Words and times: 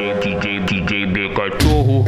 DJ, 0.00 0.60
DJ, 0.60 1.06
B 1.12 1.28
cachorro, 1.34 2.04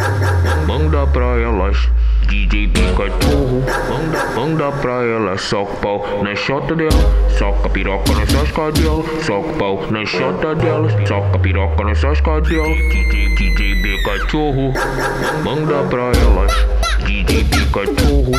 manda 0.67 1.07
pra 1.09 1.39
elas. 1.39 1.77
DJ 2.27 2.67
B 2.69 2.81
cachorro, 2.97 3.63
manda, 3.91 4.25
manda 4.35 4.73
pra 4.81 5.03
elas. 5.05 5.43
Soca 5.43 5.75
pau 5.77 6.23
na 6.23 6.35
chota 6.35 6.75
dela, 6.75 6.91
soca 7.39 7.69
piroca 7.69 8.15
sasca 8.27 8.73
dela. 8.73 9.05
Soca 9.23 9.53
pau 9.59 9.87
na 9.91 10.07
chota 10.07 10.55
dela, 10.55 10.89
soca 11.07 11.39
piroca 11.39 11.95
sasca 11.95 12.41
dela. 12.41 12.67
DJ, 12.67 13.35
DJ 13.37 14.03
cachorro, 14.05 14.73
manda 15.45 15.83
pra 15.91 16.13
elas. 16.19 16.53
DJ 17.05 17.45
B 17.45 17.57
cachorro, 17.67 18.33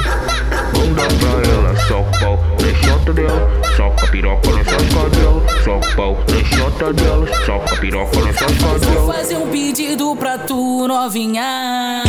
manda 0.74 1.04
pra 1.20 1.52
elas. 1.52 1.80
Soca 1.88 2.20
pau 2.20 2.40
na 2.60 2.74
chota 2.88 3.14
dela, 3.14 3.52
soca 3.78 4.08
piroca 4.08 4.50
sasca 4.64 5.10
dela. 5.10 5.44
Soca 5.64 5.96
pau 5.96 6.18
na 6.28 6.58
chota 6.58 6.94
dela, 6.94 7.28
soca 7.46 7.76
piroca 7.76 8.20
na 8.20 8.34
sasca 8.34 9.23
pedido 10.14 10.16
pra 10.16 10.38
tu, 10.38 10.88
novinha. 10.88 12.04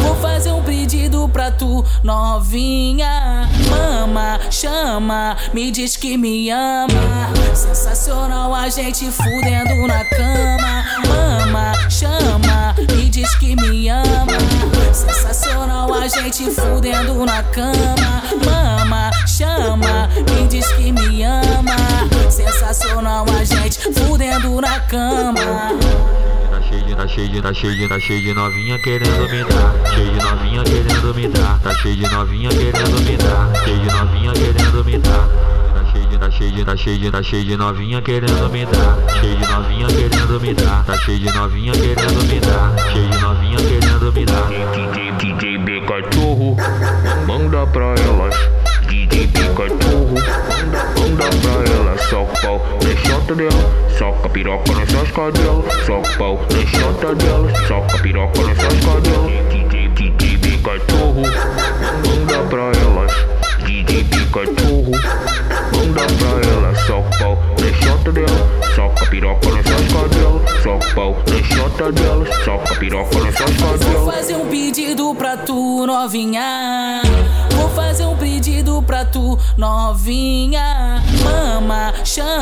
Vou 0.00 0.14
fazer 0.16 0.52
um 0.52 0.62
pedido 0.62 1.28
pra 1.28 1.50
tu, 1.50 1.84
novinha. 2.02 3.48
Mama, 3.68 4.38
chama, 4.50 5.36
me 5.52 5.70
diz 5.70 5.96
que 5.96 6.16
me 6.16 6.50
ama. 6.50 7.28
Sensacional 7.54 8.54
a 8.54 8.68
gente 8.68 9.10
fudendo 9.10 9.86
na 9.86 10.04
cama. 10.04 10.84
Mama, 11.08 11.72
chama, 11.88 12.74
me 12.94 13.08
diz 13.08 13.34
que 13.36 13.56
me 13.56 13.88
ama. 13.88 14.38
Sensacional 14.92 15.92
a 15.92 16.08
gente 16.08 16.50
fudendo 16.50 17.26
na 17.26 17.42
cama. 17.42 18.22
Mama, 18.44 19.10
chama, 19.26 20.08
me 20.14 20.46
diz 20.48 20.66
que 20.74 20.92
me 20.92 21.24
ama. 21.24 21.76
Sensacional 22.30 23.26
a 23.28 23.44
gente 23.44 23.80
fudendo 23.92 24.60
na 24.60 24.80
cama. 24.80 26.17
Tá 26.98 27.06
cheio 27.06 27.28
de, 27.28 27.40
tá 27.40 27.54
cheio 27.54 27.76
de, 27.76 27.86
tá 27.86 28.00
cheio 28.00 28.20
de, 28.20 28.34
novinha 28.34 28.76
querendo 28.80 29.30
me 29.30 29.44
dar. 29.44 29.72
Cheio 29.94 30.10
de 30.10 30.18
novinha 30.18 30.64
querendo 30.64 31.14
me 31.14 31.28
dar. 31.28 31.58
Tá 31.60 31.74
cheio 31.76 31.96
de 31.96 32.10
novinha 32.10 32.48
querendo 32.48 33.00
me 33.04 33.16
dar. 33.16 33.64
Cheio 33.64 33.78
de 33.78 33.86
novinha 33.86 34.32
querendo 34.32 34.84
me 34.84 34.98
dar. 34.98 35.28
Tá 35.74 35.84
cheio 35.92 36.08
de, 36.08 36.18
tá 36.18 36.28
cheio 36.28 36.50
de, 36.50 36.64
tá 36.64 36.76
cheio 36.76 36.98
de, 36.98 37.10
tá 37.12 37.22
cheio 37.22 37.44
de 37.44 37.56
novinha 37.56 38.02
querendo 38.02 38.50
me 38.50 38.66
dar. 38.66 38.98
Cheio 39.20 39.36
de 39.36 39.46
novinha 39.46 39.86
querendo 39.86 40.40
me 40.40 40.54
dar. 40.54 40.84
Tá 40.84 40.98
cheio 40.98 41.18
de 41.20 41.32
novinha 41.32 41.72
querendo 41.72 42.24
me 42.26 42.40
dar. 42.40 42.74
Cheio 42.92 43.08
de 43.08 43.18
novinha 43.20 43.56
querendo 43.58 44.12
me 44.12 44.24
dar. 44.24 44.48
DJ, 44.48 45.12
DJ 45.12 45.58
B 45.58 45.80
cachorro, 45.82 46.56
manda 47.28 47.64
pra 47.68 47.94
elas. 47.94 48.34
DJ 48.88 49.28
B 49.28 49.38
cachorro, 49.54 50.14
manda, 50.98 51.30
pra 51.42 51.74
elas. 51.74 52.12
O 52.12 52.26
pau 52.42 52.78
na 52.82 53.07
chota 53.28 53.34
dela, 53.34 53.90
soca 53.98 54.28
piroca 54.30 54.72
na 54.72 54.86
sasca 54.86 55.30
dela. 55.32 55.62
Soca 55.84 56.16
pau 56.16 56.40
na 56.50 56.66
chota 56.66 57.14
dela, 57.14 57.52
soca 57.66 57.98
piroca 57.98 58.42
na 58.42 58.54
sasca 58.54 59.00
dela. 59.02 59.28
DJ, 59.50 59.88
DJ 59.90 60.58
cachorro, 60.62 61.22
manda 62.06 62.38
pra 62.48 62.72
elas. 62.80 63.12
DJ 63.66 64.04
cachorro, 64.32 64.92
manda 65.72 66.06
pra 66.06 66.48
elas. 66.50 66.78
Soca 66.86 67.18
pau 67.18 67.38
na 67.60 67.86
chota 67.86 68.12
dela, 68.12 68.74
soca 68.74 69.06
piroca 69.06 69.48
na 69.50 69.62
sasca 69.62 70.08
dela. 70.08 70.40
Soca 70.62 70.94
pau 70.94 71.16
na 71.26 71.56
chota 71.56 71.92
dela, 71.92 72.26
soca 72.44 72.74
piroca 72.76 73.18
na 73.18 73.32
sasca 73.32 73.76
Vou 73.76 74.12
fazer 74.12 74.36
um 74.36 74.46
pedido 74.46 75.14
pra 75.14 75.36
tu, 75.36 75.86
novinha. 75.86 77.02
Vou 77.50 77.68
fazer 77.70 78.06
um 78.06 78.16
pedido 78.16 78.82
pra 78.82 79.04
tu, 79.04 79.38
novinha. 79.56 81.02
Mama, 81.22 81.47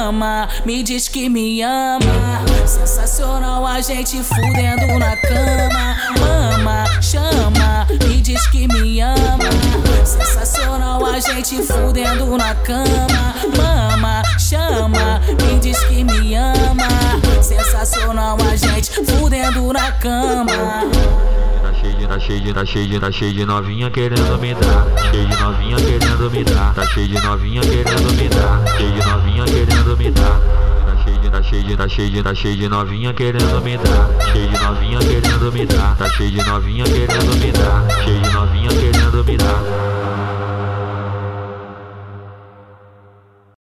chama, 0.06 0.48
me 0.64 0.82
diz 0.82 1.08
que 1.08 1.28
me 1.28 1.62
ama. 1.62 2.40
Sensacional 2.64 3.66
a 3.66 3.80
gente 3.80 4.22
fudendo 4.22 4.98
na 4.98 5.16
cama. 5.16 5.96
Mama, 6.20 6.84
chama, 7.00 7.86
me 8.06 8.20
diz 8.20 8.46
que 8.48 8.68
me 8.68 9.00
ama. 9.00 9.50
Sensacional 10.04 11.04
a 11.04 11.18
gente 11.18 11.60
fudendo 11.62 12.36
na 12.36 12.54
cama. 12.54 13.34
Mama, 13.56 14.22
chama, 14.38 15.20
me 15.42 15.58
diz 15.58 15.78
que 15.84 16.04
me 16.04 16.34
ama. 16.36 16.88
Sensacional 17.42 18.36
a 18.40 18.56
gente 18.56 18.92
fudendo 19.04 19.72
na 19.72 19.92
cama. 19.92 20.86
Tá 21.62 21.72
cheio 21.72 21.96
de, 21.96 22.06
tá 22.06 22.18
cheio 22.64 22.86
de, 22.86 23.00
tá 23.00 23.10
cheio 23.10 23.32
de, 23.34 23.40
tá 23.40 23.46
novinha 23.46 23.90
querendo 23.90 24.38
me 24.38 24.54
dar. 24.54 24.86
Cheio 25.10 25.26
de 25.26 25.36
novinha 25.36 25.76
querendo 25.76 26.30
me 26.30 26.44
dar. 26.44 26.74
Tá 26.74 26.86
cheio 26.86 27.08
de 27.08 27.20
novinha 27.20 27.60
querendo 27.60 28.12
me 28.12 28.28
dar. 28.28 28.76
Cheio 28.76 28.92
de 28.92 29.05
cheio 31.96 32.10
de, 32.10 32.22
tá 32.22 32.34
cheio 32.34 32.56
de, 32.58 32.68
novinha 32.68 33.14
querendo 33.14 33.62
me 33.62 33.78
dar. 33.78 34.10
Cheio 34.30 34.48
de 34.50 34.58
novinha 34.58 34.98
querendo 34.98 35.50
me 35.50 35.64
dar. 35.64 35.96
Tá 35.96 36.10
cheio 36.10 36.30
de 36.30 36.44
novinha 36.44 36.84
querendo 36.84 37.36
me 37.38 37.52
dar. 37.52 38.04
Cheio 38.04 38.20
de 38.20 38.30
novinha 38.34 38.68
querendo. 38.68 39.05